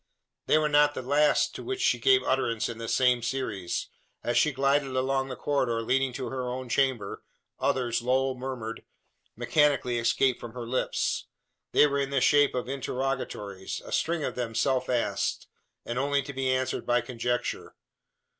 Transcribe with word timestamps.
They 0.47 0.57
were 0.57 0.67
not 0.67 0.95
the 0.95 1.03
last 1.03 1.53
to 1.53 1.63
which 1.63 1.79
she 1.79 1.99
gave 1.99 2.23
utterance 2.23 2.67
in 2.67 2.79
that 2.79 2.87
same 2.87 3.21
series. 3.21 3.85
As 4.23 4.35
she 4.35 4.51
glided 4.51 4.95
along 4.95 5.27
the 5.29 5.35
corridor 5.35 5.83
leading 5.83 6.11
to 6.13 6.29
her 6.29 6.49
own 6.49 6.69
chamber, 6.69 7.23
others, 7.59 8.01
low 8.01 8.33
murmured, 8.33 8.83
mechanically 9.35 9.99
escaped 9.99 10.39
from 10.41 10.53
her 10.53 10.65
lips. 10.65 11.27
They 11.71 11.85
were 11.85 11.99
in 11.99 12.09
the 12.09 12.19
shape 12.19 12.55
of 12.55 12.67
interrogatories 12.67 13.79
a 13.85 13.91
string 13.91 14.23
of 14.23 14.33
them 14.33 14.55
self 14.55 14.89
asked, 14.89 15.45
and 15.85 15.99
only 15.99 16.23
to 16.23 16.33
be 16.33 16.51
answered 16.51 16.87
by 16.87 17.01
conjecture. 17.01 17.75